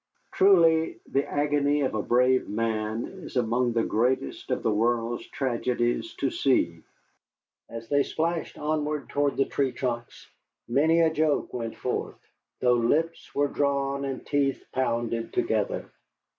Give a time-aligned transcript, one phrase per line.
[0.31, 6.15] Truly, the agony of a brave man is among the greatest of the world's tragedies
[6.15, 6.81] to see.
[7.69, 10.27] As they splashed onward through the tree trunks,
[10.67, 12.17] many a joke went forth,
[12.61, 15.91] though lips were drawn and teeth pounded together.